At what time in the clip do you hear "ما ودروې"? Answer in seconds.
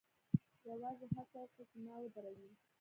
1.85-2.49